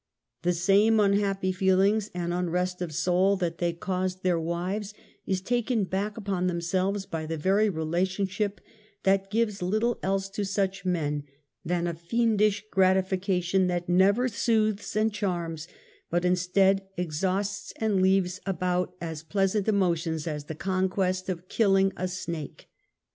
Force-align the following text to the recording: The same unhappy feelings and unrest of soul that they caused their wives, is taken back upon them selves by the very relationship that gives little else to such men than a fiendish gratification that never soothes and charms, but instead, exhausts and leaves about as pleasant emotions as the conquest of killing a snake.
The 0.41 0.53
same 0.53 0.99
unhappy 0.99 1.51
feelings 1.51 2.09
and 2.15 2.33
unrest 2.33 2.81
of 2.81 2.91
soul 2.91 3.37
that 3.37 3.59
they 3.59 3.71
caused 3.71 4.23
their 4.23 4.39
wives, 4.39 4.95
is 5.27 5.41
taken 5.41 5.83
back 5.83 6.17
upon 6.17 6.47
them 6.47 6.59
selves 6.59 7.05
by 7.05 7.27
the 7.27 7.37
very 7.37 7.69
relationship 7.69 8.59
that 9.03 9.29
gives 9.29 9.61
little 9.61 9.99
else 10.01 10.27
to 10.29 10.43
such 10.43 10.85
men 10.85 11.23
than 11.63 11.85
a 11.85 11.93
fiendish 11.93 12.63
gratification 12.71 13.67
that 13.67 13.87
never 13.87 14.27
soothes 14.27 14.95
and 14.95 15.13
charms, 15.13 15.67
but 16.09 16.25
instead, 16.25 16.81
exhausts 16.97 17.71
and 17.75 18.01
leaves 18.01 18.41
about 18.47 18.95
as 18.99 19.21
pleasant 19.21 19.67
emotions 19.67 20.25
as 20.25 20.45
the 20.45 20.55
conquest 20.55 21.29
of 21.29 21.47
killing 21.47 21.93
a 21.95 22.07
snake. 22.07 22.71